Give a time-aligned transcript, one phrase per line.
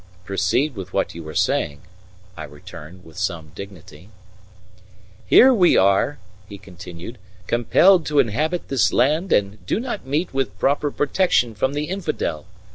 [0.23, 1.81] "Proceed with what you were saying,"
[2.35, 4.09] I returned, with some dignity.
[5.27, 6.17] "Here we are,"
[6.49, 11.73] he continued, "compelled to inhabit this land and do not meet with proper protection from
[11.73, 12.47] the infidel.